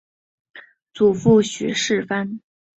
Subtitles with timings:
[0.95, 2.39] 祖父许士蕃。